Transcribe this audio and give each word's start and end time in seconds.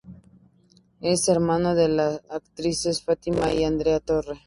Es 1.01 1.29
hermano 1.29 1.75
de 1.75 1.87
las 1.87 2.21
actrices 2.31 3.03
Fátima 3.03 3.53
y 3.53 3.65
Andrea 3.65 3.99
Torre. 3.99 4.39